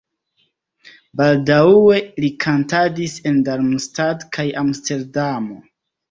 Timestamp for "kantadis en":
2.45-3.37